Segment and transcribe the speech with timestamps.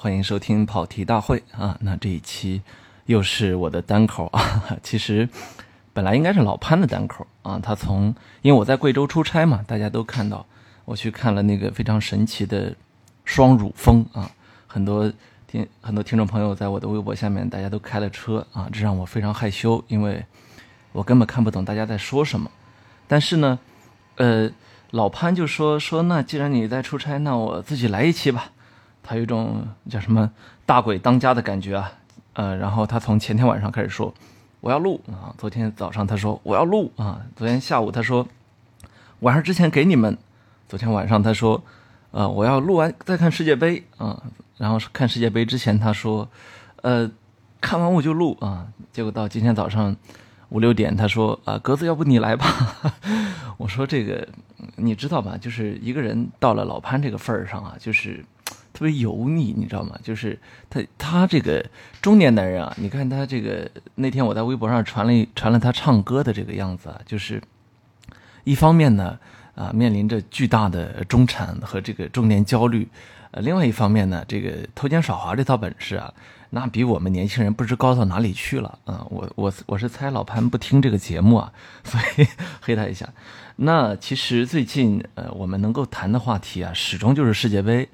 [0.00, 1.76] 欢迎收听跑题大会啊。
[1.80, 2.62] 那这一期
[3.06, 4.78] 又是我的单口啊。
[4.80, 5.28] 其实
[5.92, 7.58] 本来应该是老潘的单口啊。
[7.60, 10.46] 他从因为我在贵州出差嘛，大家都看到
[10.84, 12.72] 我去看了那个非常神奇的
[13.24, 14.30] 双乳峰啊。
[14.68, 15.12] 很多
[15.48, 20.24] 听很多听众朋友在我的微博下面，大家都开了车啊，这让我非常害羞，因为
[20.92, 22.48] 我根本看不懂大家在说什么。
[23.08, 23.58] 但是呢，
[24.14, 24.48] 呃。
[24.92, 28.52] 老潘就说说，那既然你在出差，那我自己来一期吧。
[29.08, 30.30] 他有一种叫什么
[30.66, 31.90] 大鬼当家的感觉啊，
[32.34, 34.12] 呃，然后他从前天晚上开始说
[34.60, 38.28] 我要录啊，昨天早上他说我要录啊，昨天下午他说
[39.20, 40.18] 晚上之前给你们，
[40.68, 41.62] 昨天晚上他说
[42.10, 44.22] 呃我要录完再看世界杯啊，
[44.58, 46.28] 然后看世界杯之前他说
[46.82, 47.10] 呃
[47.62, 49.96] 看完我就录啊，结果到今天早上。
[50.50, 52.74] 五六点，他说：“啊，格子，要不你来吧？
[53.58, 54.26] ”我说：“这个，
[54.76, 55.36] 你知道吧？
[55.38, 58.24] 就是一个人到了老潘这个份儿上啊，就是
[58.78, 59.98] 特别油腻，你知道吗？
[60.04, 60.38] 就是
[60.70, 61.64] 他他这个
[62.00, 67.42] 中年男人啊，你看他这个那天我在微博上传了传了他唱歌的这个样子啊，就是
[68.44, 69.18] 一方面呢
[69.56, 72.86] 啊面临着巨大的中产和这个中年焦虑，
[73.32, 76.14] 呃，另外一方面呢，这个偷奸耍滑这套本事啊。”
[76.50, 79.04] 那比我们年轻人不知高到哪里去了啊！
[79.10, 81.52] 我我我是猜老潘不听这个节目啊，
[81.84, 82.26] 所以
[82.62, 83.06] 黑他一下。
[83.56, 87.86] 那其实最近呃，我们能够谈的话题啊，始终就是世界杯，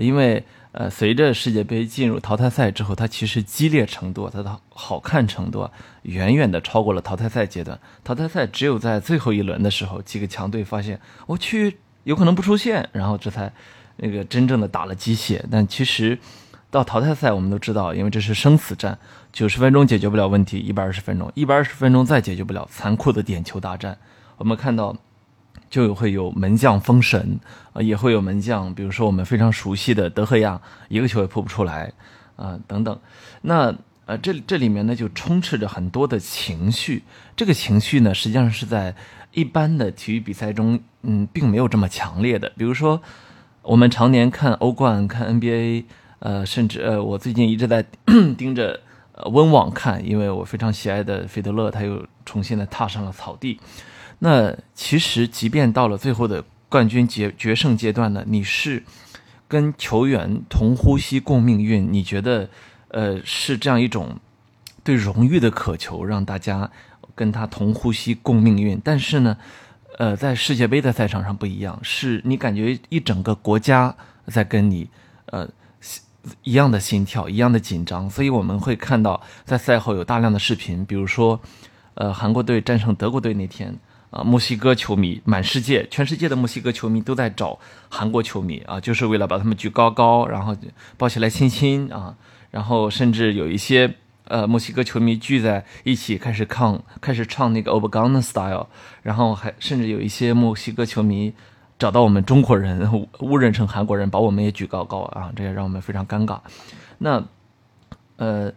[0.00, 5.70] 因为呃，随着世界杯进入淘汰赛之后，它其实激烈程度、它的好看程度，
[6.02, 7.78] 远远的超过了淘汰赛阶段。
[8.02, 13.52] 淘汰赛只有在最后一轮的时候，几个强队发现我去有可能不出现，然后这才
[13.96, 15.44] 那个真正的打了鸡血。
[15.50, 16.18] 但其实。
[16.72, 18.96] 到淘汰赛，我们都知道，因为这是生死战，
[19.32, 23.98] 九十分钟解决不了问题，一百二十分钟，一百二十分钟再解决不了，残酷的点球大战。
[24.36, 24.96] 我们看到，
[25.70, 27.40] 就会有门将封神，
[27.72, 31.92] 啊，也会有门将，比如说我们非常熟悉的德赫亚，一个球也扑不出来，
[32.36, 32.98] 啊，等等。
[33.42, 37.04] 那呃，这这里面呢，就充斥着很多的情绪。
[37.36, 38.94] 这个情绪呢，实际上是在
[39.32, 42.52] 一般的体育比赛中，嗯，并没有这么强烈的。
[42.56, 43.00] 比如说，
[43.62, 45.84] 我们常年看欧冠，看 NBA。
[46.22, 47.82] 呃，甚至呃，我最近一直在
[48.36, 48.78] 盯着
[49.32, 53.58] 温网看，因为我非常喜爱的费德勒他又重新的踏上了草地。
[54.20, 58.84] 那其实，即便到了最后的冠军决决胜阶段呢，你是
[59.48, 62.48] 跟球员同呼吸共命运，你觉得
[62.88, 64.16] 呃是这样一种
[64.84, 66.70] 对荣誉的渴求，让大家
[67.14, 68.80] 跟他同呼吸共命运。
[68.84, 69.36] 但是呢，
[69.98, 73.94] 呃，在世界杯的赛场上不一样，是你感觉一整个国家
[74.26, 74.88] 在跟你
[75.26, 75.48] 呃。
[76.42, 81.40] 一样的心跳，一样的紧张，所以我们会看到在赛后有大量的视频，比如说，
[81.94, 83.74] 呃，韩国队战胜德国队那天
[84.10, 90.56] 啊，墨西哥球迷满世界，全世界的墨西哥球迷都在找韩国球迷啊，就是为了把他们举高高，然后
[90.96, 92.16] 抱起来亲亲啊，
[92.50, 93.94] 然后甚至有一些
[94.24, 98.66] 呃墨西哥球迷聚在一起开始唱开始唱那个 o b a g a n a Style，
[99.02, 101.32] 然后还甚至有一些墨西哥球迷。
[101.80, 102.86] 找到我们中国人，
[103.20, 105.32] 误认成韩国人，把我们也举高高啊！
[105.34, 106.38] 这也让我们非常尴尬。
[106.98, 107.24] 那，
[108.16, 108.52] 呃，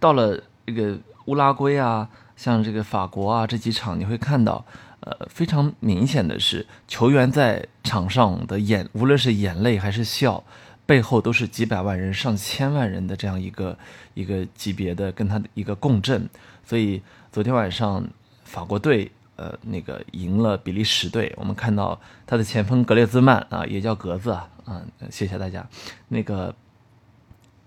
[0.00, 4.66] 到了这个乌拉圭啊，像这个法国啊这几场，你会看到，
[5.04, 10.42] 呃，非常明显的是，球员在场上的眼，无论是眼泪还是笑，
[10.84, 13.78] 背后都是几百万人、上千万人的这样一个
[14.14, 16.28] 一个级别的跟他的一个共振。
[16.64, 17.00] 所以
[17.30, 18.06] 昨天晚上
[18.44, 19.10] 法国队。
[19.36, 25.68] 呃，那个赢了比利时队，我们看到他的前锋格列兹曼啊，也叫格子啊，啊，谢谢大家，
[26.06, 26.54] 那个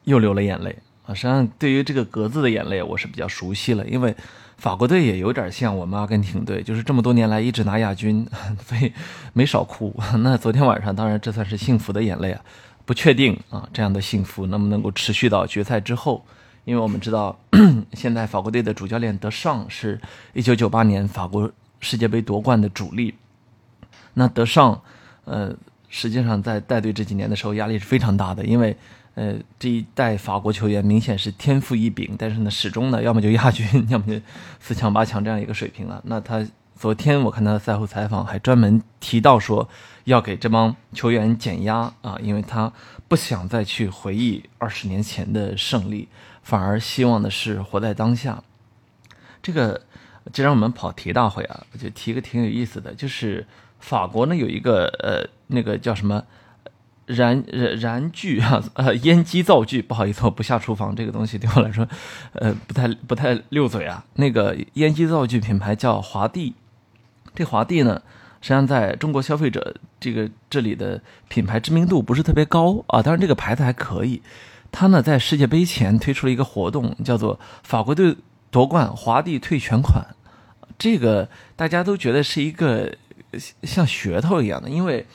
[0.05, 0.73] 又流了眼泪
[1.05, 1.13] 啊。
[1.13, 4.15] 实际上，对于这个格子的眼泪，我是比较熟悉了，因为
[4.57, 8.27] 法国队也有点像我们阿根廷队，就是这么多年来一直拿亚军，
[8.65, 8.91] 所以
[9.33, 9.95] 没少哭。
[10.19, 12.41] 那昨天晚上，当然这算是幸福的眼泪啊，
[12.85, 16.25] 不确定啊，这样的幸福能不能够持续到决赛之后。
[16.65, 17.39] 因为我们知道，
[17.93, 19.97] 现在法国队的主教练德尚是
[20.33, 21.49] 一九九八年法国
[21.79, 23.15] 世界杯夺冠的主力。
[24.15, 24.81] 那德尚，
[25.23, 25.55] 呃，
[25.87, 28.75] 实际上在带队这几年的时候，压力是非常大的，因为，
[29.17, 34.13] 呃，这一代法国球员明显是天赋异禀，但是呢，始终呢，要么就亚军， 要么就
[34.59, 35.99] 四强八强这样一个水平了。
[36.05, 39.67] 那他昨天我看他的赛后采访，还专门提到说
[40.03, 42.71] 要给这帮球员减压啊，因为他
[43.07, 46.07] 不想再去回忆二十年前的胜利，
[46.43, 48.43] 反而希望的是活在当下。
[49.41, 49.81] 这个，
[50.31, 53.47] 既然我们跑题大会啊，我就提个挺有意思的，就是
[53.79, 56.23] 法国呢有一个呃那个叫什么
[57.07, 61.87] 燃燃燃具啊 呃烟机灶具，不好意思，我不下厨房，这个东西对我来说
[62.33, 64.05] 呃不太不太溜嘴啊。
[64.13, 66.53] 那个烟机灶具品牌叫华帝，
[67.33, 67.99] 这华帝呢
[68.41, 74.21] 实际上在中国消费者这个这里的品牌知名度不是特别高啊，当然这个牌子还可以。
[74.71, 78.15] 它呢在世界杯前推出了一个活动，叫做法国队。
[78.49, 80.01] 夺冠，华帝退全款，
[80.79, 81.27] 这个
[81.57, 82.95] 大家都觉得是一个
[83.63, 84.69] 像噱头一样的。
[84.69, 85.05] 因为，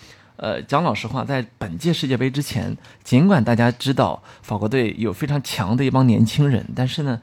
[0.42, 7.20] 呃，讲老实话，在本届世界杯之前，尽管大家知道法国队有非常强的一帮年轻人，但是呢，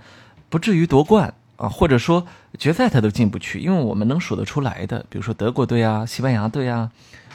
[0.48, 2.26] 不至于夺冠啊，或者说
[2.58, 3.60] 决赛他都进不去。
[3.60, 6.90] 因为我们能数得出来的，比如说德国队啊、西班牙队啊，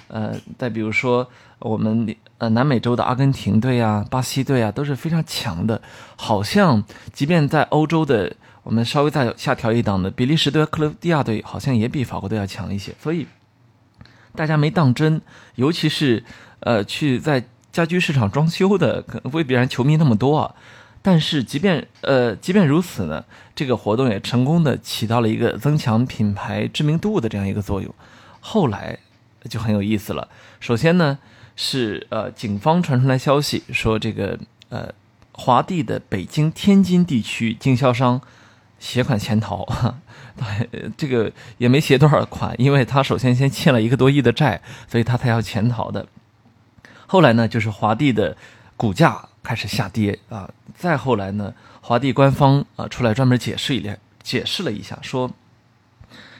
[0.08, 1.28] 呃，再比如说
[1.58, 5.82] 我们呃南美洲的阿根廷队啊、巴西队啊，都是非常强的。
[6.16, 6.82] 好像
[7.12, 8.34] 即便在欧洲的。
[8.62, 13.26] 我们稍微再下调一档的比利时队、克罗地亚队好像也比法国队要强一些，所以
[14.34, 15.20] 大家没当真。
[15.54, 16.22] 尤其是
[16.60, 20.54] 呃，去在家居市场装修的，可能未必然球迷那么多啊。
[21.02, 27.94] 但是即便呃，即便如此呢，这个活动也成功的起到了一个增强品牌知名度的这样一个作用。
[28.40, 28.98] 后来
[29.48, 30.28] 就很有意思了。
[30.60, 31.19] 首先呢，
[31.56, 34.38] 是呃，警方传出来消息说，这个
[34.70, 34.92] 呃，
[35.32, 38.20] 华帝的北京、天津地区经销商。
[38.84, 39.66] 携款潜逃，
[40.36, 46.06] 对这个也没携多少款，因为他首先先欠了一个多亿的债，所以他才要潜逃的。
[47.06, 48.36] 后来呢，就是华帝的
[48.76, 55.31] 股价开始下跌啊，再后来呢，华帝官方啊出来专门解释一点，解释了一下，说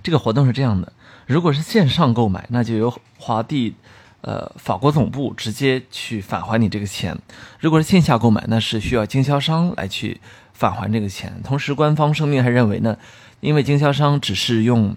[0.03, 0.93] 这个活动是这样的：
[1.27, 3.75] 如果是线上购买，那就由华帝
[4.21, 7.17] 呃法国总部直接去返还你这个钱；
[7.59, 10.21] 如果是线下购买，那是需要经销商来去。
[10.55, 12.97] 返还这个钱，同时官方声明还认为呢，
[13.41, 14.97] 因为经销商只是用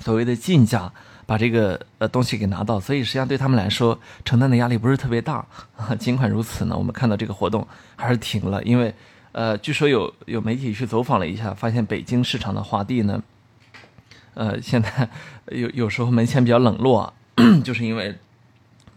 [0.00, 0.90] 所谓的进价
[1.26, 5.44] 把这个呃东西给拿到，所以实际上对他们来说承担的压力不是特别大。
[6.00, 7.66] 尽管如此呢，我们看到这个活动
[7.96, 8.94] 还是停了，因为
[9.32, 13.22] 呃，据说有有媒体去走访了一下，发现北京市场的华帝呢，
[14.34, 15.08] 呃，现在
[15.48, 17.12] 有有时候门前比较冷落，
[17.62, 18.16] 就是因为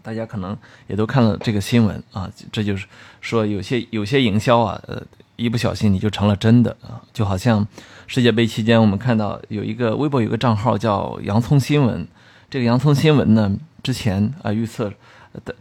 [0.01, 0.57] 大家可能
[0.88, 2.86] 也都看了这个新闻啊，这就是
[3.19, 5.01] 说有些有些营销啊，呃。
[5.38, 7.01] 一不小心你就成了真的啊！
[7.12, 7.68] 就好像
[8.06, 12.07] 世界杯期间，我们看到有一个微博有个账号叫“洋葱新闻”，
[12.48, 13.51] 这个“洋葱新闻”呢，
[13.81, 14.94] 之前啊预测，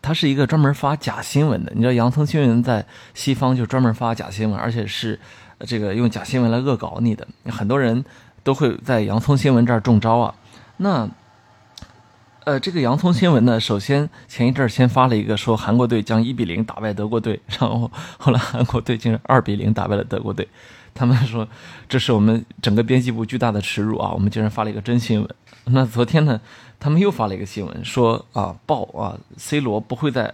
[0.02, 1.72] 它是一个专门发假新闻的。
[1.74, 2.84] 你知道“洋葱新闻”在
[3.14, 5.18] 西方就专门发假新闻，而且是
[5.60, 8.04] 这个用假新闻来恶搞你的，很多人
[8.42, 10.34] 都会在“洋葱新闻”这儿中招啊。
[10.76, 11.08] 那。
[12.44, 20.48] 呃，这个洋葱新闻呢，首先前一阵儿先发了一个说韩国队将一比零打败德国队，然后后来韩国队竟然二比零打败了德国队，
[20.94, 21.46] 他们说
[21.86, 24.10] 这是我们整个编辑部巨大的耻辱啊！
[24.12, 25.28] 我们竟然发了一个真新闻。
[25.66, 26.40] 那昨天呢，
[26.78, 30.32] 他们又发了一个新闻说啊爆啊，C 罗不会在，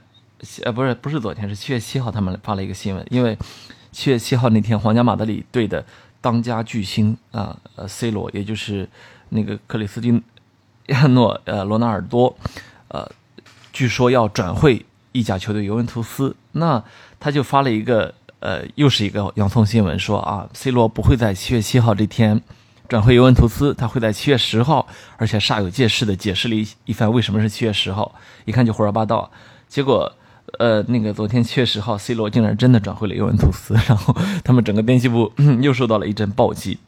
[0.63, 3.37] 呃不是不是昨天是七月七号他们发了一个新闻，因为
[3.91, 5.85] 七月七号那天皇家马德里队的
[6.21, 8.89] 当家巨星啊呃 C 罗，也就是
[9.31, 10.23] 那个克里斯汀。
[10.87, 12.37] 亚诺呃罗纳尔多，
[12.89, 13.11] 呃，
[13.73, 16.83] 据说要转会意甲球队尤文图斯，那
[17.19, 22.41] 他就发了一个呃，又是一个洋葱新闻，说啊，C 罗不会在七月七号这天
[22.89, 28.15] 转会尤文图斯，他会在七月十号，而且煞有介事的解释了一一番为什么是七月十号，
[28.45, 29.31] 一看就胡说八道。
[29.69, 30.13] 结果
[30.59, 34.15] 呃，那个昨天七月十号，C 罗竟然真的转会了尤文图斯，然后
[34.45, 36.79] 他们整个编辑部又受到了一阵暴击。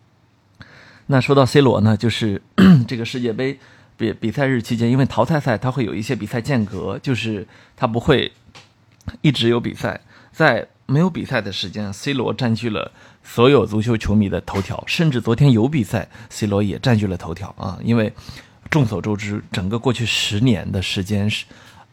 [1.07, 2.41] 那说到 C 罗呢，就是
[2.87, 3.59] 这个世界杯。
[3.99, 8.33] 比比赛日期间，因为淘汰赛它会有一些比赛间隔，就是它不会
[9.21, 10.01] 一直有比赛。
[10.33, 12.93] 在没有比赛的时间，C 罗占据了
[13.25, 17.77] 所有足球球迷的头条，甚至昨天有比赛，C 罗也占据了头条啊！
[17.83, 18.13] 因为
[18.71, 21.45] 众所周知，整个过去十年的时间是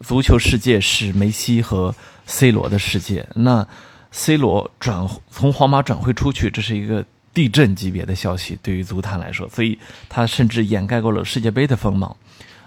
[0.01, 1.95] 足球世界是梅西和
[2.27, 3.27] C 罗的世界。
[3.33, 3.67] 那
[4.11, 7.03] C 罗转从皇马转会出去，这是一个。
[7.35, 9.77] 地震级别的消息对于足坛来说，所以
[10.07, 12.15] 它甚至掩盖过了世界杯的锋芒。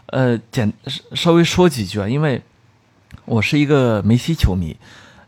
[0.07, 0.71] 呃，简
[1.15, 2.43] 稍微说几句啊，因为
[3.25, 4.77] 我是一个梅西球迷，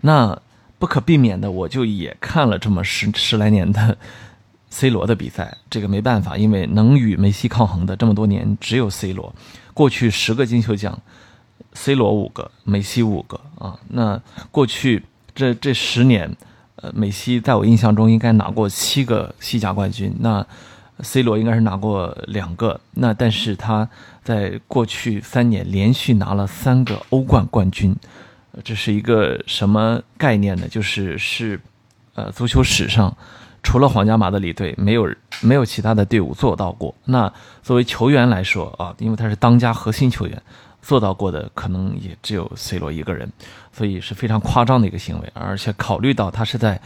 [0.02, 0.38] 那
[0.78, 3.96] 不可避免的我就也看了这么十十来年的
[4.68, 5.56] C 罗的比赛。
[5.70, 9.34] 这个没办法，因为能与梅西抗衡的这么多年只有 C 罗。
[9.72, 11.00] 过去十个金球奖
[11.72, 13.80] ，C 罗五个，梅西五个啊。
[13.88, 14.20] 那
[14.50, 15.02] 过去
[15.34, 16.36] 这这十年。
[16.82, 20.14] 呃，梅西在我印象中应该拿过七个西甲冠军。
[20.20, 20.46] 那
[21.02, 23.88] C 罗应该是拿过两个，那但是他
[24.22, 27.96] 在过去三年连续拿了三个欧冠冠军，
[28.62, 30.68] 这是一个什么概念呢？
[30.68, 31.58] 就是是
[32.14, 33.16] 呃足球史上
[33.62, 35.10] 除了皇家马德里队，没有
[35.40, 36.94] 没有其他的队伍做到过。
[37.06, 37.32] 那
[37.62, 40.42] 作为球员来说啊，因为他是当家核心球员，
[40.82, 43.30] 做到过的可能也只有 C 罗一个人，
[43.72, 45.32] 所以是非常夸张的一个行为。
[45.34, 46.80] 而且考虑到他是在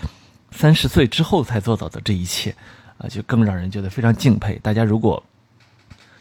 [0.51, 2.55] 三十岁之后才做到的这一切。
[2.97, 4.57] 啊，就更让人觉得非常敬佩。
[4.63, 5.21] 大家如果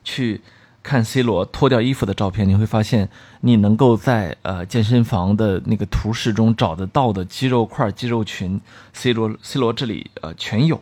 [0.03, 0.41] 去
[0.81, 3.07] 看 C 罗脱掉衣服的照片，你会发现，
[3.41, 8.59] 你能够在呃健身房的那个图示中找得到的肌肉块、肌肉群
[8.91, 10.81] ，C 罗 C 罗这里呃全有。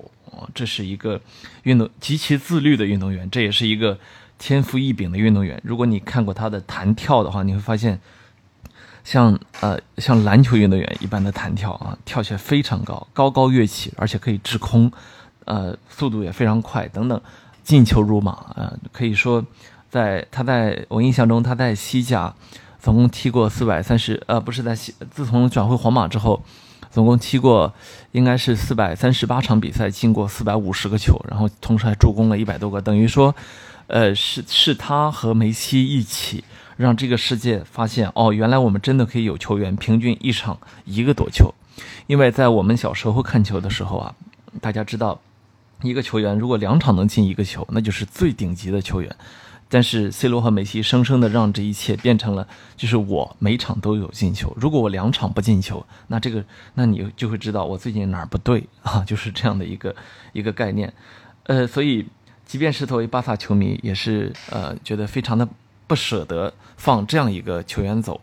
[0.56, 1.20] 这是一个
[1.64, 4.00] 运动极其自律的运动员，这也是一个
[4.42, 5.62] 天赋异禀的运动员。
[5.64, 8.02] 如果你看过他的弹跳的话，你会发现，
[9.04, 14.92] 像呃像篮球运动员一般的弹跳啊，跳起来非常高，高高跃起，而且可以滞空。
[15.46, 17.20] 呃，速度也非常快，等等，
[17.64, 18.74] 进球如马啊！
[18.92, 19.44] 可以说，
[19.90, 22.34] 在他在我印象中，他在西甲
[22.80, 26.44] 总共踢过四百三十，呃，不是在西，自从转会皇马之后，
[26.92, 27.74] 总共踢过
[28.12, 33.34] 应该是四百三十八场比赛，进过四百五十个球，然后同时还助攻了一百多个，等于说，
[33.92, 36.44] 呃，是是他和梅西一起
[36.78, 41.54] 让这个世界发现，哦，原来我们真的可以有球员平均一场一个多球，
[42.08, 44.16] 因为在我们小时候看球的时候啊，
[44.60, 45.20] 大家知道。
[45.84, 49.16] 一个球员如果两场能进一个球，那就是最顶级的球员。
[49.68, 54.56] 但是 C 罗和梅西生生的让这一切变成了，就是我每场都有进球。
[54.56, 56.46] 如果我两场不进球，那这个，
[56.76, 59.96] 那你就会知道我最近哪儿不对啊，就是这样的一个
[60.34, 60.94] 一个概念。
[61.46, 62.06] 呃，所以
[62.52, 65.48] 即便是作为巴萨球迷，也是呃觉得非常的
[65.88, 68.20] 不舍得放这样一个球员走，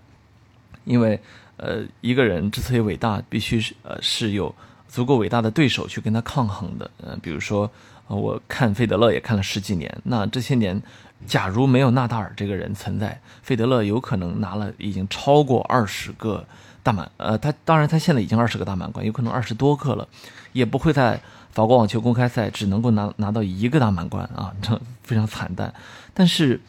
[0.84, 1.18] 因为
[1.56, 4.54] 呃一个人之所以伟大，必须是呃是有。
[4.86, 7.70] 足够伟大的对手去跟他抗衡的，嗯，比如说，
[8.06, 10.82] 我看费德勒也看了十几年，那这些年，
[11.26, 16.42] 假如没有纳达尔这个人存在，费德勒有可能拿了已经超过二十个
[16.82, 20.08] 大满，呃，他当然他现在已经二十个大满贯，有可能二十多个了，
[20.54, 21.20] 也不会在
[21.58, 25.74] 法国网球公开赛只能够拿拿到一个大满贯啊， 这非常惨淡。
[26.14, 26.60] 但是，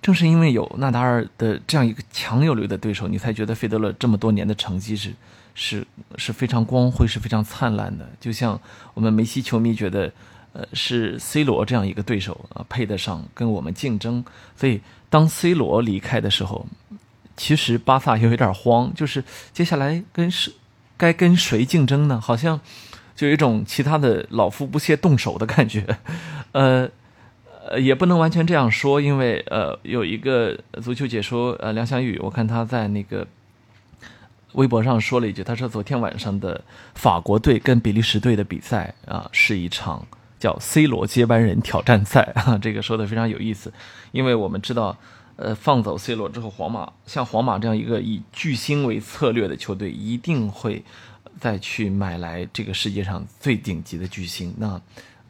[0.00, 5.12] 正是因为有纳达尔的这样一个强有力的对手，你才觉得费德勒这么多年的成绩是。
[5.60, 5.84] 是
[6.16, 8.08] 是非常光辉，是非常灿烂的。
[8.20, 8.60] 就像
[8.94, 10.12] 我们梅西球迷觉得，
[10.52, 14.24] 呃，是 C 罗这样一个对手啊，配得上跟我们竞争。
[14.56, 14.80] 所以
[15.10, 16.64] 当 C 罗离开的时候，
[17.36, 20.52] 其实巴萨又有点慌，就是接下来跟是
[20.96, 22.20] 该跟谁竞争呢？
[22.20, 22.60] 好像
[23.18, 25.84] 就有一种其他的老夫不屑动手的感觉。
[26.52, 26.88] 呃
[27.68, 33.26] 呃，也不能完全这样说，因为呃，有一个足球解说呃梁翔宇，我看他在那个。
[34.54, 40.06] 微博上说了一句，他说昨天晚上的法国队跟比利时队的比赛啊，是一场
[40.40, 43.70] 叫 C 罗接班人挑战赛 啊，这个说的非常有意思，
[44.10, 44.96] 因为我们知道，
[45.36, 50.82] 呃，放走 C 罗之后，皇马像皇马这样一个以巨星为策略的球队，一定会
[51.40, 54.54] 再去买来这个世界上最顶级的巨星。
[54.56, 54.80] 那，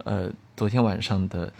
[0.05, 1.53] 呃，昨天晚上的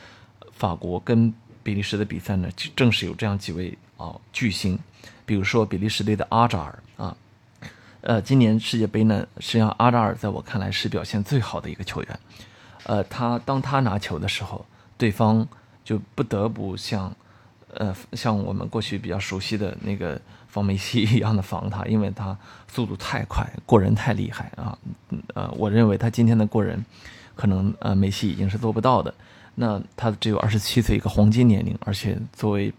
[0.53, 4.79] 法国跟比利时的比赛呢，正是有这样几位啊巨星，
[5.27, 7.17] 比如说比利时队的阿扎尔啊。
[8.01, 12.21] 呃，今年世界杯呢，实际上阿扎尔在我看来是表现最好的一个球员。
[12.85, 14.65] 呃，他当他拿球的时候，
[14.97, 15.47] 对方
[15.85, 17.15] 就不得不像，
[17.75, 20.19] 呃，像我们过去比较熟悉的那个
[20.63, 22.37] 梅西一样的防他，因为他
[22.67, 24.77] 速度太快，过人太厉害啊。
[25.35, 26.85] 呃，我认为他今天的过人，
[27.35, 29.13] 可能呃梅西已经是做不到的。
[29.55, 32.73] 那他只有二十七岁，一个黄金年龄，而且作为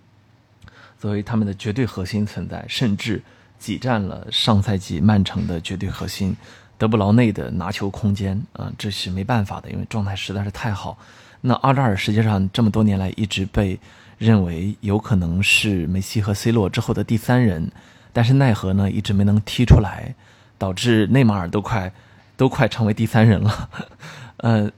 [1.00, 3.22] 作为他们的绝对核心存在，甚至。
[3.60, 6.34] 挤占了上赛季曼城的绝对核心
[6.78, 10.98] 德布劳内的拿球空间啊，这是没办法的，因为状态实在是太好。
[11.42, 13.78] 那阿扎尔实际上这么多年来一直被
[14.20, 17.72] 认为有可能是梅西和 C 罗之后的第三人，
[18.14, 20.14] 但是奈何呢一直没能踢出来，
[20.58, 21.92] 导致内马尔都快
[22.36, 23.70] 都快成为第三人了。
[24.38, 24.70] 呃，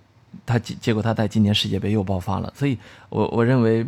[0.46, 2.78] 他结结果他在今年世界杯又爆发了，所以
[3.10, 3.86] 我我认为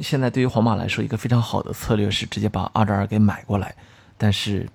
[0.00, 3.74] 现在对于皇马来说，一个非常好的策略是直接把阿扎尔给买过来。
[4.16, 4.68] 但是，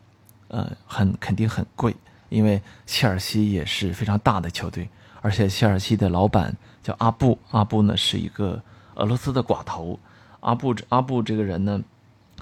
[0.50, 1.96] 呃，很肯定很贵，
[2.28, 4.90] 因为切尔西也是非常大的球队，
[5.22, 8.62] 而且切尔西的老板叫阿布，阿布呢是一个
[8.96, 9.98] 俄罗斯的寡头。
[10.42, 11.82] 阿布阿布这个人呢，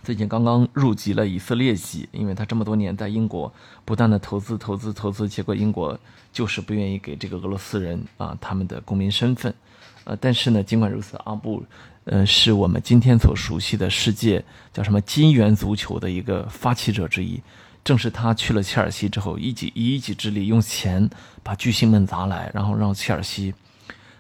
[0.04, 3.52] 最近刚刚入籍了以色列籍，因为他这么多年在英国
[3.84, 6.00] 不断的投资投资投资，结果英国
[6.32, 9.54] 就是不愿意给这个俄罗斯人啊他们的公民身份。
[10.04, 11.64] 呃，但是呢，尽管如此，阿布。
[12.06, 17.42] 呃，是我们今天所熟悉的世界叫什么金元足球的一个发起者之一。
[17.84, 21.10] 正是他去了切尔西之后，一己以一己之力用钱
[21.44, 23.54] 把巨星们砸来，然后让切尔西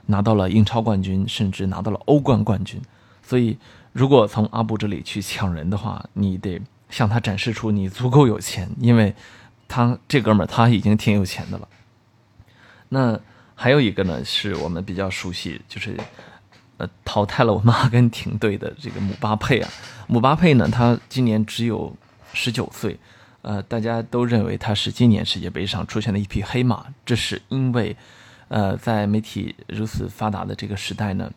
[0.07, 2.81] 拿到了英超冠军，甚至拿到了欧冠冠军。
[3.27, 3.57] 所以，
[3.91, 9.13] 如果从阿布这里去抢人的话，你得向他展示出你足够有钱，因为
[9.67, 11.67] 他这哥们儿他已经挺有钱的了。
[12.88, 13.19] 那
[13.53, 15.98] 还有一个呢，是我们比较熟悉，就是
[16.77, 19.69] 呃淘汰了我们阿根廷队的这个姆巴佩啊。
[20.07, 21.93] 姆巴佩呢，他今年只有
[22.31, 22.98] 十九岁，
[23.41, 27.98] 呃，大家都认为他是今年世界杯上出现的一匹黑马，这是因为，
[28.48, 31.29] 呃，在媒体如此发达的这个时代呢，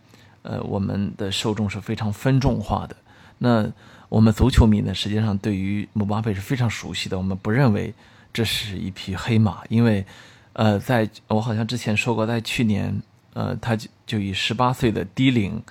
[0.43, 2.97] 呃，我们的受众是非常分众化的。
[3.39, 3.71] 那
[4.09, 7.93] 我们足球迷呢，实际上对于姆巴佩是非常熟悉的，我们不认为
[8.33, 10.05] 这是一匹黑马，因为，
[10.53, 13.03] 呃，在我好像之前说过，在去年，
[13.35, 15.63] 呃，他就就以十八岁的低龄。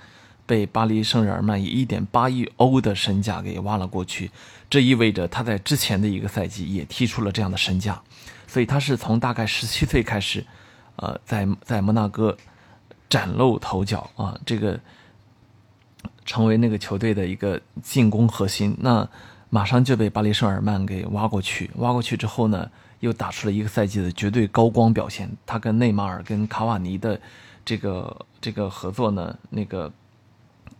[0.46, 4.32] 被巴黎圣日耳曼以一点八亿欧的身价给挖了过去，
[4.68, 8.02] 这意味着他在之前的一个赛季也踢出了这样的身价，
[8.48, 10.44] 所以他是从大概十七岁开始，
[10.96, 12.36] 呃，在在摩纳哥
[13.10, 14.80] 崭露头角啊，这个
[16.24, 18.74] 成为那个球队的一个进攻核心。
[18.80, 19.06] 那
[19.50, 25.30] 马上就被巴黎圣日耳曼给挖过去，挖过去之后呢，又打出了一个赛季的绝对高光表现。
[25.44, 27.20] 他跟内马尔、跟卡瓦尼的
[27.64, 29.92] 这个这个合作呢，那个。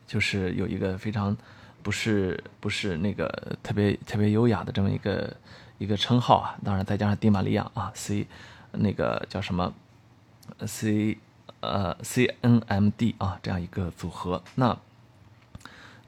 [0.07, 1.37] 就是有一个非常
[1.85, 5.33] 不是不是那个特别特别优雅的这么一个
[5.79, 8.27] 一个称号啊，当然再加上迪玛利亚啊，C
[8.73, 9.73] 那个叫什么
[10.67, 11.17] C
[11.61, 14.43] 呃 CNMD 啊这样一个组合。
[14.55, 14.77] 那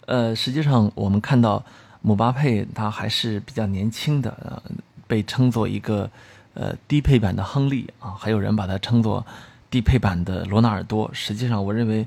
[0.07, 1.65] 呃实际上我们看到
[2.01, 4.63] 姆巴佩他还是比较年轻的，呃，
[5.07, 6.11] 被称作一个
[6.55, 9.25] 呃低配版的亨利啊，还有人把他称作
[9.71, 11.11] 低配版的罗纳尔多。
[11.13, 12.07] 实际上我认为。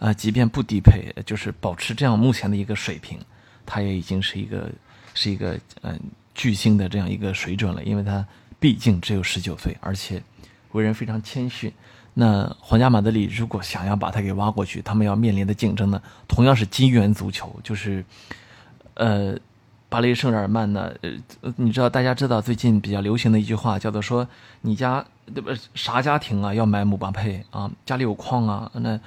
[0.00, 3.18] 啊，即便不低配，就是保持这样目前的一个水平，
[3.66, 4.70] 他也已经是一个
[5.12, 5.98] 是一个嗯
[6.36, 7.82] 巨星的这样一个水准了。
[7.82, 8.24] 因为他
[8.60, 10.22] 毕竟只有十九岁，而且
[10.78, 11.72] 为人非常谦逊。
[12.14, 18.04] 那皇家马德里如果想要把他给挖过去，他们要面临的竞争呢，同样是金元足球，就是
[18.94, 19.36] 呃
[19.88, 20.90] 巴黎圣日耳曼呢，
[21.42, 24.26] 呃你知道大家知道最近比较流行的一句话叫做说
[24.62, 25.04] 你家
[25.34, 28.98] 对不啥家庭啊要买姆巴佩啊，家里有矿啊那。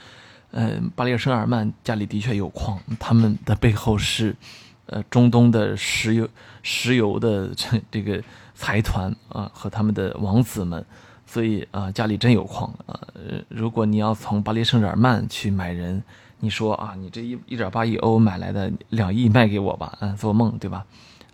[0.54, 4.36] 嗯，巴黎圣日耳曼家里的确有矿，他们的背后是，
[4.88, 6.28] 呃，中东的石油
[6.62, 8.22] 石油的这这个
[8.54, 10.86] 财团啊和他们的王子们，
[11.32, 13.00] 所以啊家里真有矿啊。
[13.48, 16.04] 如果你要从巴黎圣日耳曼去买人，
[16.40, 20.86] 你说啊你这一一点八亿欧买来的两亿卖给我吧，嗯，做梦对吧？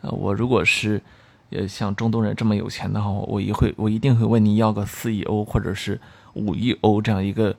[0.02, 1.02] 呃，我如果是
[1.50, 6.00] 呃像中东人这么有钱的话，我一会我一定会问你要个四亿欧或者是
[6.34, 7.56] 五亿欧这样一个。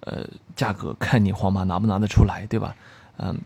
[0.00, 2.76] 呃，价格看你皇马拿不拿得出来，对吧？
[3.16, 3.36] 嗯，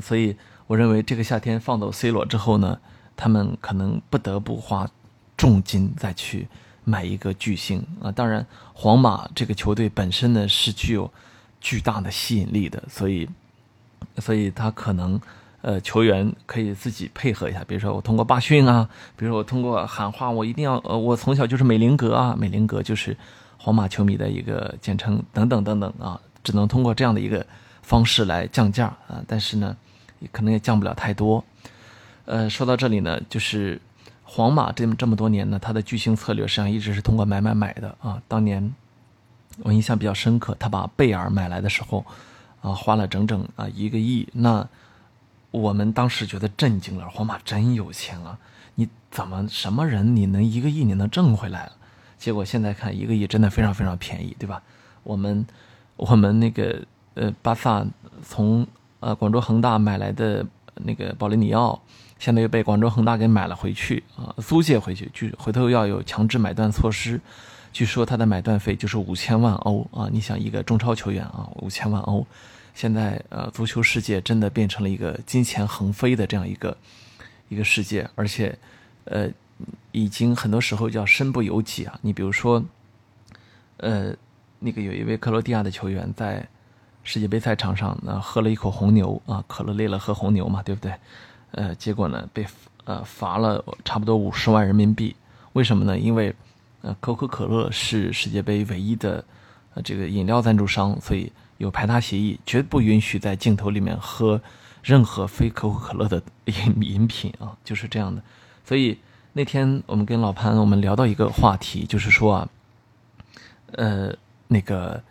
[0.00, 0.36] 所以
[0.68, 2.78] 我认为这个夏天放走 C 罗之后呢，
[3.16, 4.88] 他们可能不得不花
[5.36, 6.46] 重金再去
[6.84, 8.10] 买一个巨星啊。
[8.12, 11.10] 当然，皇马这个球队本身呢是具有
[11.60, 13.28] 巨大的吸引力的，所以，
[14.18, 15.20] 所以他可能
[15.60, 23.16] 呃球员可以自己配合一下，比如说我通过罢训啊，比如说我通过喊话，我一定要呃，我从小就是美林格啊，美林格就是。
[23.64, 27.46] 皇马球迷的一个简称等等等等啊，只能通过这样的一个
[27.80, 29.76] 方式来降价啊，但是呢，
[30.32, 31.44] 可能也降不了太多。
[32.24, 33.80] 呃，说到这里呢，就是
[34.34, 38.22] 皇马这么这么多年呢，它的巨星策略实际上一直是通过买买买的啊。
[38.26, 38.74] 当年
[39.62, 42.02] 我印象比较深刻，他把贝尔买来的时候
[42.62, 44.66] 啊，花了整整啊一个亿，那
[45.50, 48.38] 我们当时觉得震惊了，皇马真有钱啊！
[48.76, 51.70] 你怎么什么人你能一个亿你能挣回来？
[52.16, 54.62] 结果现在看一个亿真的非常非常便宜，对吧？
[55.02, 55.44] 我们
[55.96, 57.84] 我们那个呃巴萨
[58.26, 58.66] 从
[59.00, 60.46] 呃广州恒大买来的
[60.84, 61.80] 那个保利尼奥，
[62.18, 67.20] 现在又被广州恒大给买了回去啊，租借回去，就回头要有强制买断措施，
[67.72, 70.08] 据说他的买断费就是五千万欧啊！
[70.12, 72.26] 你想一个中超球员啊，五千万欧，
[72.74, 76.76] 现在呃足球世界真的变成了一个金钱横飞的这样一个
[77.48, 78.58] 一个世界，而且
[79.04, 79.30] 呃。
[79.92, 81.96] 已经很多时候叫身不由己啊！
[82.02, 82.60] 你比如说，
[83.76, 84.12] 呃，
[84.58, 86.44] 那个有一位克罗地亚的球员在
[87.02, 90.92] 世界杯赛场上呢喝了一口红牛啊，可乐累了喝红牛嘛，对不对？
[91.52, 92.46] 呃，结果呢被
[92.84, 95.14] 呃罚了差不多五十万人民币。
[95.52, 95.98] 为什么呢？
[95.98, 96.34] 因为
[96.82, 99.24] 呃可口可乐是世界杯唯一的
[99.74, 104.40] 呃这个饮料赞助商，所以有排他协议，绝不允许在镜头里面喝
[104.82, 108.22] 任何非可口可乐的饮 饮品啊，就是这样的，
[108.64, 108.98] 所以。
[109.34, 112.48] 那天我们跟老潘我们聊到一个话题，就是说啊，
[113.72, 114.14] 呃，
[114.46, 115.02] 那个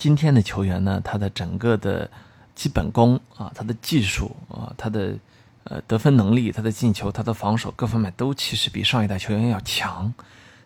[0.00, 2.10] 今天的球员呢，他的整个的
[2.54, 5.14] 基本功啊，他的技术啊，他的
[5.64, 10.10] 呃得分能力，他的进球，他的防守各方面都其实比上一代球员要强，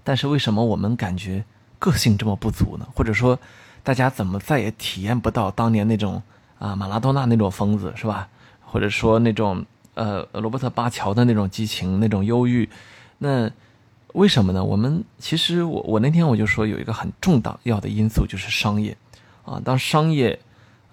[0.04, 1.44] 但是为什么我们感觉
[1.80, 2.86] 个性这么不足呢？
[2.94, 3.36] 或者说
[3.82, 6.22] 大家怎么再也体验不到当年那种
[6.60, 8.28] 啊马拉多纳那种疯子是吧？
[8.60, 12.68] 或者说那种呃罗伯特巴乔的那种激情、那种忧郁？
[13.18, 13.50] 那
[14.12, 14.62] 为什么呢？
[14.62, 18.96] 我们其实我我那天我就说有一个很重大要的因素就是商业
[19.44, 20.38] 啊，当商业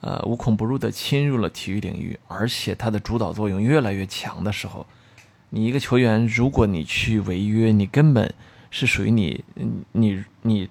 [0.02, 4.86] 呃无孔不入的侵入了体育领域，而且它的主导作用越来越强的时候，
[5.50, 8.34] 你一个球员如果你去违约，你根本
[8.70, 9.44] 是属于你
[9.94, 10.70] 你你。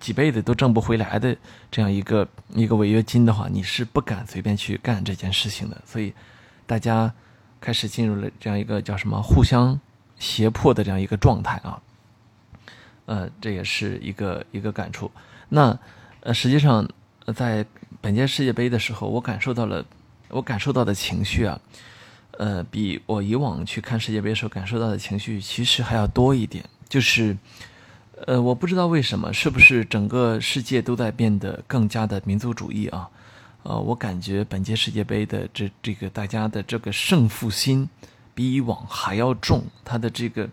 [0.00, 1.36] 几辈子都挣不回来的
[1.70, 5.80] 这样一个一个违约金的话，你是不敢随便去干这件事情的。
[5.86, 6.12] 所以，
[6.66, 7.14] 大家
[7.60, 9.78] 开始进入了这样一个叫什么互相
[10.18, 11.80] 胁迫的这样一个状态啊。
[13.06, 15.08] 呃，这也是一个一个感触。
[15.50, 15.78] 那
[16.22, 16.88] 呃，实际上
[17.34, 17.64] 在
[18.00, 19.84] 本届世界杯的时候，我感受到了
[20.28, 21.60] 我感受到的情绪啊，
[22.38, 27.36] 呃，比我以往去看世界杯时候感受到的情绪其实还要多一点，就是。
[28.24, 33.10] 呃，我不知道为什么，是不是整个世界都在变得更加的民族主义啊？
[33.64, 37.88] 呃，我感觉本届世界杯的这这个大家的这个胜负心
[38.32, 40.48] 比以往还要重，它的这个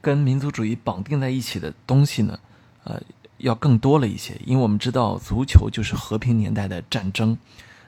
[0.00, 2.38] 跟民族主义绑定在一起的东西呢，
[2.84, 2.98] 呃，
[3.42, 4.34] 要更多了一些。
[4.44, 7.36] 因为我们知道，足球就是和平年代的战争，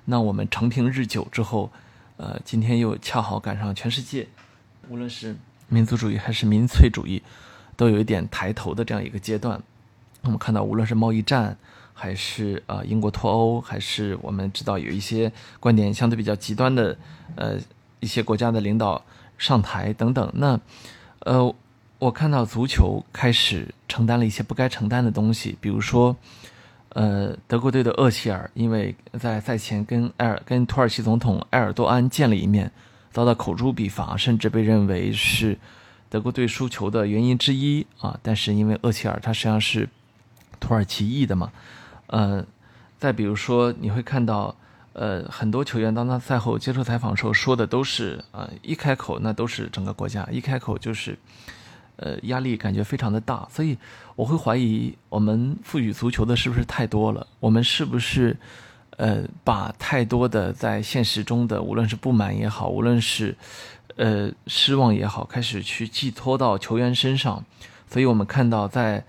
[0.04, 1.72] 那我们长平日久之后，
[2.18, 4.28] 呃，今天又恰好赶上全世界，
[4.88, 5.34] 无论是
[5.68, 7.22] 民族主义还是民粹主义。
[7.76, 9.60] 都有一点抬头的这样一个阶段，
[10.22, 11.58] 我们看到无论是贸易战，
[11.92, 16.96] 还是呃英国脱欧，还是我们知道有一些观点相对比较极端的
[17.34, 17.58] 呃
[17.98, 19.04] 一些国家的领导
[19.38, 20.60] 上台等等，那
[21.24, 21.52] 呃
[22.04, 26.14] 我看到足球开始承担了一些不该承担的东西，比如说
[26.90, 32.70] 呃德国队的厄齐尔，因为在赛前跟埃尔跟土耳其总统埃尔多安见了一面，
[33.10, 35.56] 遭到口诛笔伐，甚至被认为是。
[36.10, 39.88] 德国队输球的原因之一啊，但是因为厄齐尔他实际上是
[40.60, 41.50] 土耳其裔的嘛，
[42.08, 42.44] 呃，
[42.98, 44.54] 再比如说你会看到，
[44.92, 51.18] 呃，很多球员当他赛后接受采访的时候说的都是啊，一开口那都是整个国家，一开口就是，
[51.96, 53.76] 呃，压力感觉非常的大，所以
[54.16, 58.36] 我会怀疑我们赋予足球的是不是太多了，我们是不是
[58.96, 63.36] 呃把太多的在现实中的无论是不满也好，无论是。
[63.96, 67.44] 呃，失望也好，开始去寄托到球员身上，
[67.88, 69.04] 所以我们看到，在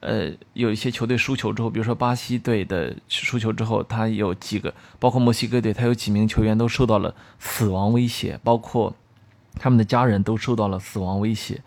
[0.00, 8.92] 呃有一些球队输球之后，比如说巴西队的输球之后，他有几个，包括墨西哥队，他有几名球员都受到了死亡威胁，包括
[9.54, 11.62] 他们的家人都受到了死亡威胁。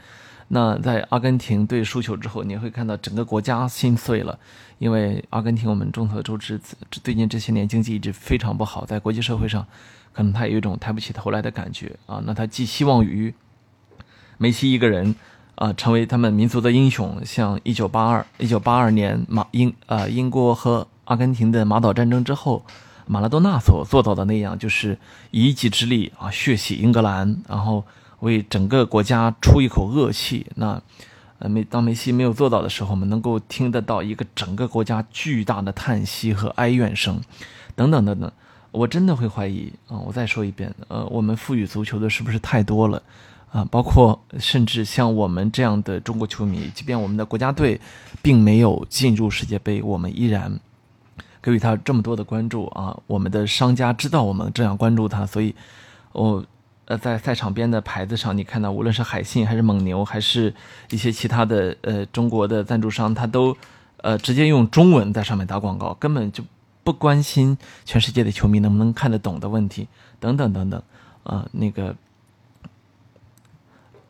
[0.49, 4.39] 那在阿根廷队输球之后，你会看到整个国家心碎了，
[4.79, 9.65] 因为阿根廷我们众所周知，最近这些年经济一直非常不好，在国际社会上。
[10.13, 13.31] 可能他有一种抬不起头来的感觉啊，那他寄希望于
[14.39, 15.13] 梅西一个人
[15.53, 22.65] 啊，成为他们民族的英雄，像一九八二一九八二年马英啊英国和阿根廷的马岛战争之后，
[23.05, 24.97] 马拉多纳所做到的那样，就是
[25.29, 27.85] 以一己之力啊血洗英格兰，然后
[28.19, 30.45] 为整个国家出一口恶气。
[30.55, 30.81] 那
[31.39, 37.21] 呃梅当梅西没有做到的时候，我们能够听得到一个整个国家巨大的叹息和哀怨声，
[37.75, 38.31] 等等等等。
[38.71, 39.97] 我真的会怀疑啊！
[40.05, 43.01] 我再说一遍，呃，我们赋予足球的是不是太多了
[43.51, 43.65] 啊？
[43.71, 47.79] 包括甚至像我们这样的中国球迷，即便我们的国家队
[48.21, 50.59] 并没有进入世界杯，我们依然
[51.41, 52.95] 给予他这么多的关注啊！
[53.07, 55.55] 我们的商家知道我们这样关注他，所以，
[56.11, 56.45] 我
[56.87, 60.53] 呃在赛场边的牌子上，你看到无论是海信还是蒙牛，还是
[60.89, 63.55] 一些其他的呃中国的赞助商，他都
[63.97, 66.43] 呃直接用中文在上面打广告，根本就。
[66.83, 69.89] 不关心全世界的球迷能不能看得懂的问题，
[70.21, 70.81] 等等等等，
[71.23, 71.93] 啊，那个，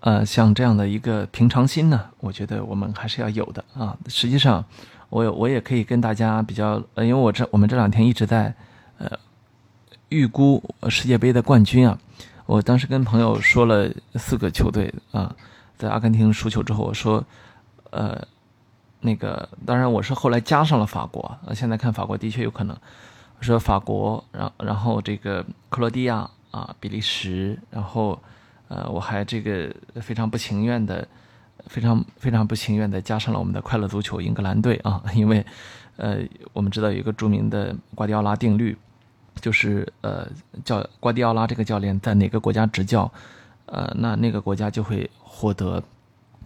[0.02, 3.98] 呃，像这样的一个平常心呢，我觉得我们还是要有的啊。
[4.06, 4.64] 实际上，
[5.10, 8.54] 我我也可以跟大家比较，呃，因为我这我们这两天一直在
[9.00, 9.10] 呃
[10.10, 11.98] 预估世界杯的冠军啊。
[12.48, 15.36] 我当时跟朋友说了四个球队啊，
[15.78, 17.24] 在阿根廷输球之后，我说，
[17.92, 18.28] 呃。
[19.00, 21.38] 那个当然，我是后来加上了法国。
[21.54, 22.76] 现在看法国的确有可能。
[23.38, 28.20] 我说法国，然然后这个克罗地亚啊，比利时，然后
[28.68, 31.08] 呃，我还这个非常不情愿的，
[31.68, 35.46] 非常非常不情愿的加上了我们的快乐足球英格兰队啊，因为
[35.98, 36.18] 呃，
[36.52, 38.76] 我们知道有一个著名的瓜迪奥拉定律，
[39.42, 40.28] 就是呃，
[40.64, 43.12] 教瓜迪奥拉这个教练在哪个国家执教，
[43.66, 45.84] 呃，那那个国家就会获得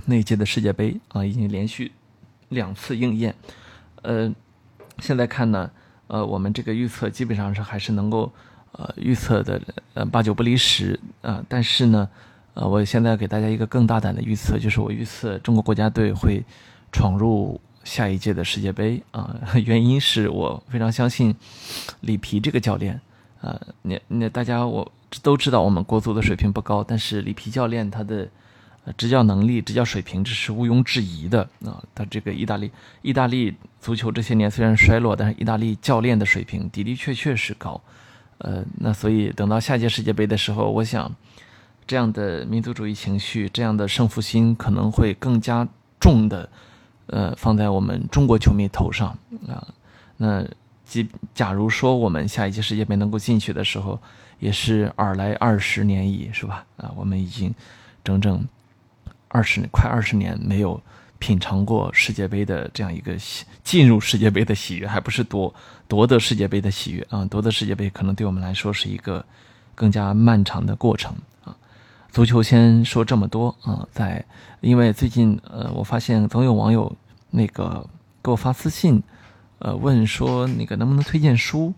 [0.06, 1.91] 那届的世界杯啊，已经连续。
[2.49, 3.34] 两次应验，
[4.01, 4.30] 呃，
[4.99, 5.71] 现在看呢，
[6.08, 8.30] 呃，我们这个预测基本上是还是能够，
[8.73, 9.62] 呃，预测的
[9.93, 11.41] 呃八九不离十啊。
[11.47, 12.10] 但是呢，
[12.54, 16.43] 呃，我现在给大家一个更大胆的预测，就是我预测中国国家队会
[16.91, 21.36] 闯入下一届的世界杯啊， 原因是我非常相信
[22.02, 23.00] 里皮这个教练。
[23.41, 24.91] 呃，那那大家我
[25.24, 28.28] 都知道，我们国足的水平不高，但是里皮教练他的
[28.96, 31.84] 执教能力、执教水平这是毋庸置疑的啊。
[31.96, 37.82] 他这个意大利意大利足球这些年虽然衰落，但是意大利教练的水平的的确确是高。
[38.38, 41.12] 呃，那所以等到下届世界杯的时候，我想
[41.88, 45.67] 这样的民族主义情绪、这样的胜负心可能会更加
[46.00, 46.48] 重的。
[47.12, 49.10] 呃，放在我们中国球迷头上
[49.47, 49.67] 啊，
[50.17, 50.43] 那
[50.84, 54.00] 即假如说我们下一届世界杯能够进去的时候，
[54.39, 56.65] 也是尔来二十年矣，是吧？
[56.78, 57.54] 啊，我们已经
[58.04, 58.43] 整整
[59.28, 60.82] 二十快二十年没有
[61.19, 63.15] 品尝过世界杯的这样一个
[63.63, 65.54] 进入世界杯的喜悦，还不是夺
[65.88, 67.24] 夺得世界杯的喜悦啊！
[67.26, 69.24] 夺得世界杯可能对我们来说是一个
[69.76, 71.56] 更加漫长的过程啊。
[72.12, 74.26] 足球先说这么多啊，在
[74.62, 76.93] 因为最近呃，我发现总有网友
[77.32, 77.89] 那个
[78.22, 79.02] 给我发私信，
[79.60, 81.74] 呃，问说那个能不能推荐书，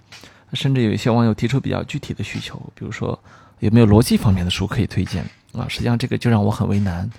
[0.51, 3.17] 甚至有一些网友提出比较具体的需求，比如说
[3.59, 5.65] 有没有逻辑方面的书可以推荐啊？
[5.69, 7.09] 实际上这个就让我很为难，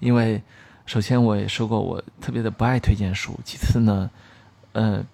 [0.00, 0.42] 因为
[0.84, 4.10] 首先我也说过我特别的不爱推荐书，其次呢，
[4.72, 5.04] 呃，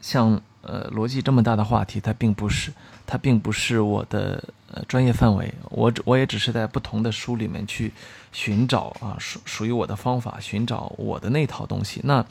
[0.00, 2.72] 像呃逻辑这么大的话题，它并不是
[3.06, 4.42] 它并不是我的。
[4.72, 7.92] 呃，专业范围，我我也只是在不同的书里面去
[8.30, 12.00] 寻找啊，属属于我的方法，寻找我的那套东西。
[12.04, 12.24] 那，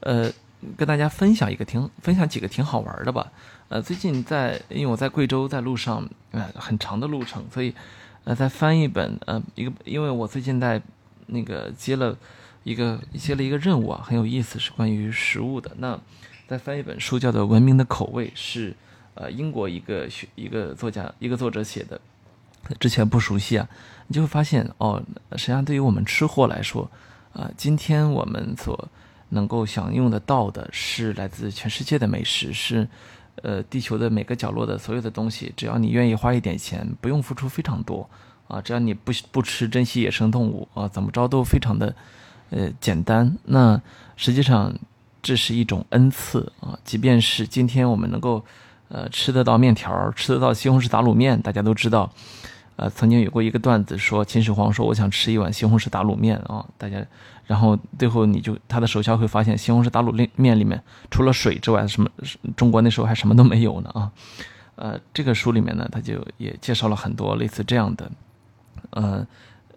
[0.00, 0.28] 呃，
[0.76, 3.30] 跟大家分享一个挺分享几个挺好玩的吧。
[3.68, 7.72] 呃，最近在，因为我在贵州，在路上，呃，很长的路程，所以，
[8.24, 10.82] 呃，在翻一本，呃，一个，因为我最近在
[11.26, 12.18] 那个接了
[12.64, 15.70] 一个接了一个任务啊，很有意思，是关于食物的。
[15.78, 15.96] 那
[16.46, 18.74] 在翻一本书，叫做《文明的口味》，是。
[19.16, 22.00] 呃，英国一个学一个作家一个作者写的，
[22.80, 23.68] 之前不熟悉啊，
[24.08, 25.00] 你就会发现哦，
[25.36, 26.90] 实际上对于我们吃货来说，
[27.32, 28.88] 啊，今天我们所
[29.28, 32.88] 能够享用得到的是来自全世界的美食，是
[33.42, 38.10] 呃地球的每个角落的所有的东西，只要你愿意花一点钱，不用付出非常多
[38.48, 41.94] 啊，只要你不不吃珍惜野生动物啊，怎么着都非常的
[42.50, 43.38] 呃简单。
[43.44, 43.80] 那
[44.16, 44.74] 实际上
[45.24, 48.44] 这是一种恩赐啊，即便是今天我们能够。
[48.88, 52.08] 呃，吃得到面条，吃得到西红柿打卤面，大家都知道。
[52.76, 57.04] 呃，曾经有过一个段子说，秦始皇说我想吃一碗西红柿打卤面啊，大家，
[57.46, 62.08] 然后最后你就他的手下会发现，西红柿打卤面里面除了水之外，什么
[62.54, 64.12] 中国那时候还什么都没有呢啊。
[64.76, 68.12] 呃，这个书里面呢，他就也介绍了很多类似这样的，
[68.90, 69.26] 呃，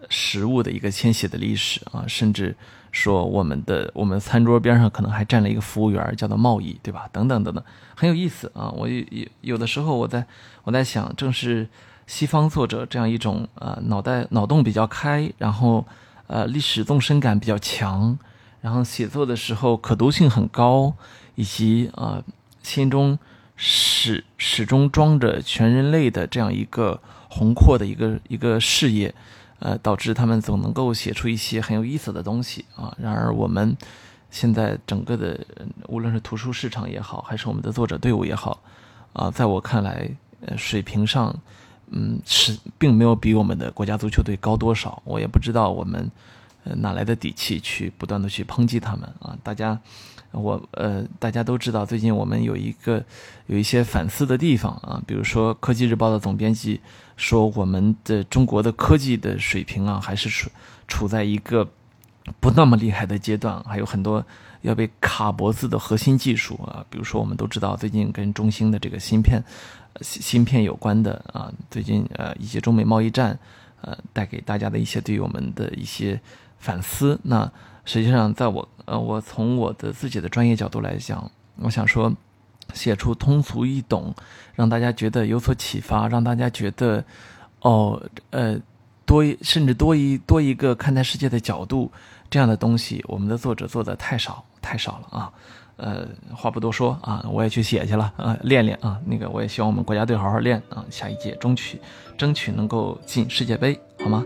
[0.08, 2.56] 食物的一个迁徙的历史啊，甚至。
[2.90, 7.06] 说我们的我们餐桌边上可能还站了一个服务员，叫做贸易，对吧？
[7.12, 7.62] 等等等等，
[7.94, 8.70] 很有意思啊！
[8.70, 9.04] 我有
[9.42, 10.24] 有的时候我在
[10.64, 11.68] 我在想，正是
[12.06, 15.86] 西方作者这样一种呃脑袋脑洞比较开，然后
[16.28, 18.18] 呃历史纵深感比较强，
[18.62, 20.94] 然后写作的时候可读性很高，
[21.34, 22.24] 以及啊
[22.62, 23.18] 心中
[23.54, 29.14] 始始终装着全人类的这样一个宏阔的一个一个事业。
[29.58, 32.94] 呃，导致他们总能够写出一些很有意思的东西啊。
[32.98, 33.76] 然而，我们
[34.30, 35.38] 现在整个的，
[35.88, 38.60] 无论是图书市场也好，还是我们的作者队伍也好，
[39.12, 40.10] 啊，在我看来，
[40.46, 41.34] 呃，水平上，
[41.90, 45.02] 嗯，是并没有比我们的国家足球队高多少。
[45.04, 46.10] 我也不知道我们，
[46.64, 49.36] 呃，哪来的底气去不断的去抨击他们啊？
[49.42, 49.80] 大家。
[50.30, 53.02] 我呃，大家都知道，最近我们有一个
[53.46, 56.82] 有一些反思的地方啊，比如说《科技日报》的总编辑
[57.18, 60.50] 说，我们的中国的科技的水平啊，还是处
[60.86, 61.68] 处在一个
[62.40, 64.24] 不那么厉害的阶段，还有很多
[64.62, 69.44] 要被卡脖子的核心技术啊，比如说我们都知道，最近跟中兴的这个芯片
[70.00, 73.38] 芯片有关的啊，最近呃一些中美贸易战
[73.82, 76.18] 呃带给大家的一些对于我们的一些
[76.58, 77.52] 反思，那。
[77.84, 82.14] 实际上，在我呃，我从我的自己的专业角度来讲，我想说，
[82.74, 84.14] 写出通俗易懂，
[84.54, 87.04] 让大家觉得有所启发，让大家觉得，
[87.62, 88.00] 哦，
[88.30, 88.58] 呃，
[89.04, 91.90] 多甚至多一多一个看待世界的角度，
[92.30, 95.32] 这样的东西，我们的作者做的太少太少了啊。
[95.76, 99.00] 呃，话不多说啊，我也去写去了啊，练练啊。
[99.06, 101.80] 那个，我也希望我们国家队好好练啊，下一届争取
[102.16, 104.24] 争取能够进世界杯，好吗？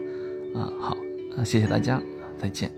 [0.55, 0.97] 啊，好，
[1.37, 2.01] 啊，谢谢大家，
[2.41, 2.73] 再见。